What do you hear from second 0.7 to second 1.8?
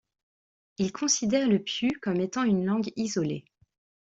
Il considère le